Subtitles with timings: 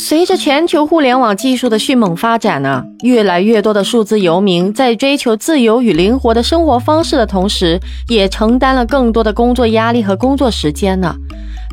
[0.00, 11.16] 随着全球互联网技术的迅猛发展呢，越来越多的数字游民在追求自由与灵活的生活方式的同时，也承担了更多的工作压力和工作时间呢。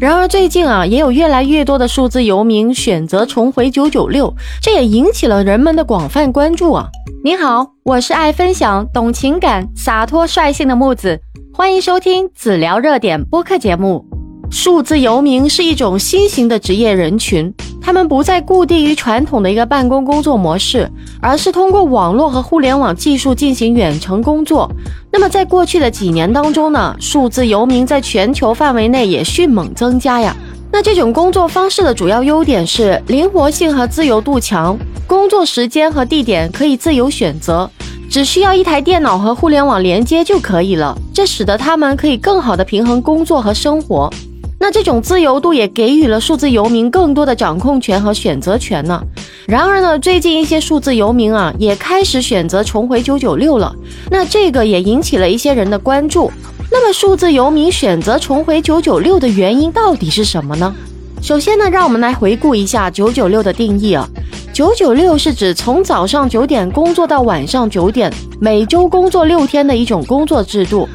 [0.02, 6.88] 然而最近啊，也有越来越多的数字游民选择重回九九六，这也引起了人们的广泛关注啊。
[7.24, 11.22] 你好，我是爱分享、懂情感、洒脱率性的木子，
[11.54, 14.04] 欢迎收听子聊热点播客节目。
[14.50, 17.54] 数字游民是一种新型的职业人群，
[17.86, 20.90] 他们不再固定于传统的一个办公工作模式，
[21.22, 24.68] 而是通过网络和互联网技术进行远程工作。
[25.12, 30.36] 那么在过去的几年当中呢，数字游民在全球范围内也迅猛增加呀。
[30.72, 34.76] 那这种工作方式的主要优点是灵活性和自由度强，
[35.06, 37.70] 工作时间和地点可以自由选择，
[38.10, 40.98] 只需要一台电脑和互联网连接就可以了。
[41.14, 44.12] 这使得他们可以更好的平衡工作和生活。
[44.58, 49.02] 那这种自由度也给予了数字游民更多的掌控权和选择权呢。
[49.48, 53.76] 然而呢，最近一些数字游民啊，也开始选择重回九九六了。
[54.10, 56.32] 那这个也引起了一些人的关注。
[56.72, 60.74] 那么，数字游民选择重回九九六的原因到底是什么呢？
[61.22, 64.08] 首先呢，让我们来回顾一下九九六的定义啊。
[64.52, 70.88] 九九六是指从早上九点工作到晚上九点，每周工作六天的一种工作制度。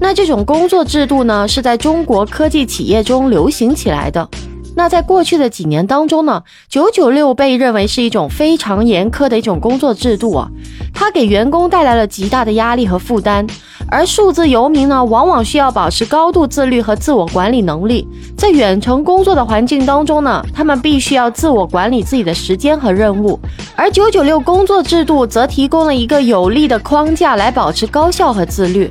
[0.00, 4.28] 那这种工作制度呢，是在中国科技企业中流行起来的。
[4.76, 10.48] 那在过去的几年当中呢，九九六被认为是一种非常严苛的一种工作制度啊，
[10.94, 13.44] 它给员工带来了极大的压力和负担。
[13.90, 18.06] 而数字游民呢，往往需要保持高度自律和自我管理能力。
[18.36, 23.38] 在远程工作的环境当中呢，他们必须要自我管理自己的时间和任务。
[23.74, 28.88] 而九九六工作制度则提供了一个有力的框架来保持高效和自律。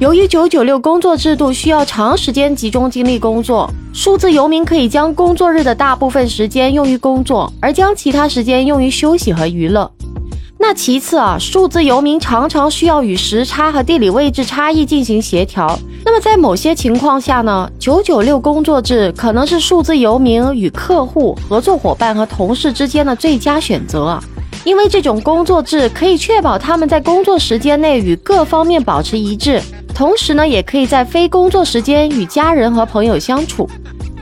[0.00, 9.90] 由于九九六工作制度需要长时间集中精力工作，数字游民可以将工作日的大部分时间用于工作，而将其他时间用于休息和娱乐。
[10.58, 15.78] 那其次啊，数字游民常常需要与时差和地理位置差异进行协调。
[16.02, 24.18] 那么在某些情况下呢，九九六工作制可能是数字游民与客户、合作伙伴和同事之间的最佳选择。
[24.64, 29.60] 因为这种工作制可以确保他们在工作时间内与各方面保持一致。
[30.00, 33.68] 同时呢，也可以在非工作时间与家人和朋友相处。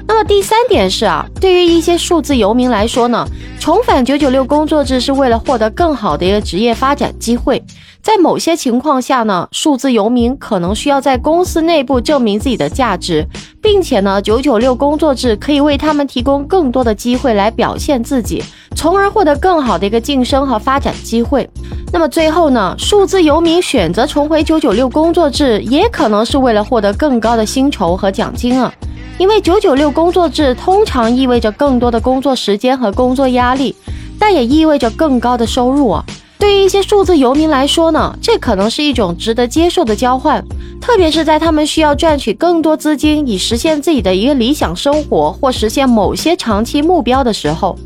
[0.09, 3.25] 那么第三点是啊，对于一些数字游民来说呢，
[3.61, 7.63] 重返九九六工作制是为了获得更好的一个职业发展机会。
[8.03, 13.25] 在某些情况下呢，数字游民可能需要在公司内部证明自己的价值，
[13.63, 18.43] 并且呢，九九六工作制可以为他们提供更多的机会来表现自己，
[18.75, 21.49] 从而获得更好的一个晋升和发展机会。
[21.91, 28.73] 那么最后呢，数字游民选择重回九九六工作制，也可能是为了获得更高的薪酬和奖金啊。
[29.19, 33.75] 因为九九六工作制通常意味着更多的工作时间和工作压力，
[34.19, 36.05] 但也意味着更高的收入啊。
[36.39, 40.45] 对于一些数字游民来说呢，这可能是一种值得接受的交换，
[40.81, 47.77] 特别是在他们需要赚取更多资金以实现自己的一个理想生活或实现某些长期目标的时候。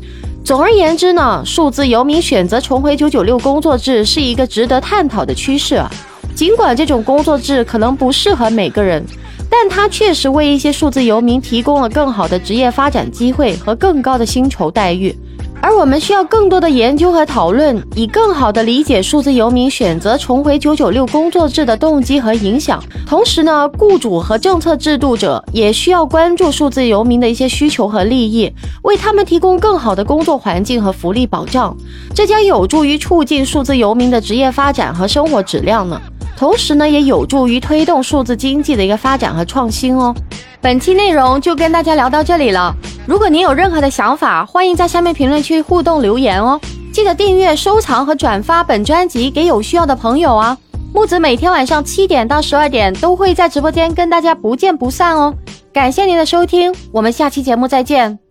[0.43, 5.89] 总而言之呢，数字游民选择重回九九六工作制是一个值得探讨的趋势啊。
[6.35, 9.01] 尽管这种工作制可能不适合每个人，
[9.49, 15.15] 但它确实为一些数字游民提供了更好的职业发展机会和更高的薪酬待遇。
[15.63, 22.83] 而我们需要更多的研究和讨论，以更好地理解数字游民选择重回九九六工作制的动机和影响。
[23.07, 28.51] 同时呢，雇主和政策制度者也需要关注数字游民的一些需求和利益，
[28.81, 31.73] 为他们提供更好的工作环境和福利保障。
[32.13, 35.97] 这将有助于促进数字游民的职业发展和生活质量呢。
[36.35, 40.13] 同时呢，也有助于推动数字经济的一个发展和创新哦。
[40.63, 42.73] 本期内容就跟大家聊到这里了。
[43.05, 46.57] 如果您有任何的想法，欢迎在下面评论区互动留言哦！
[46.93, 50.57] 记得订阅、收藏和转发本专辑给有需要的朋友啊！
[50.93, 55.35] 木子每天晚上七点到十二点都会在直播间跟大家不见不散哦！
[55.73, 58.22] 感谢您的收听，我们下期节目再见。